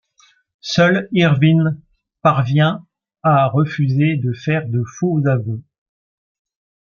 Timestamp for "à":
3.21-3.45